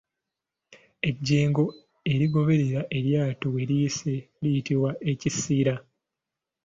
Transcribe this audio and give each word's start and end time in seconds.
Ejjengo 1.09 1.63
erigoberera 2.13 2.81
eryato 2.97 3.45
we 3.53 3.61
liyise 3.69 4.13
liyitibwa 4.41 4.91
ekisiira. 5.11 5.73